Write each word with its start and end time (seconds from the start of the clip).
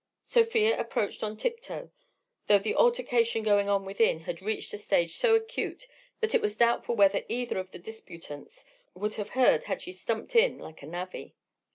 Sofia 0.23 0.79
approached 0.79 1.21
on 1.23 1.37
tiptoe, 1.37 1.91
though 2.47 2.57
the 2.57 2.73
altercation 2.73 3.43
going 3.43 3.69
on 3.69 3.85
within 3.85 4.21
had 4.21 4.41
reached 4.41 4.73
a 4.73 4.77
stage 4.79 5.15
so 5.15 5.35
acute 5.35 5.87
that 6.21 6.33
it 6.33 6.41
was 6.41 6.57
doubtful 6.57 6.95
whether 6.95 7.21
either 7.29 7.59
of 7.59 7.69
the 7.69 7.77
disputants 7.77 8.65
would 8.95 9.13
have 9.13 9.29
heard 9.37 9.65
had 9.65 9.79
she 9.79 9.93
stumped 9.93 10.33
like 10.33 10.81
a 10.81 10.87
navvy. 10.87 11.35